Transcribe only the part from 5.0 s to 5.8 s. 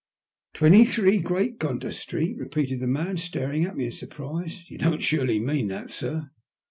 surely mean